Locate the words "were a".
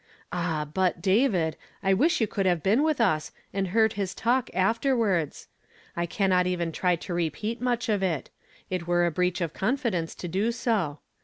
8.87-9.11